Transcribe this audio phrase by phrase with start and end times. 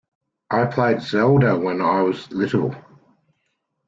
[0.49, 2.73] I played Zelda when I was little.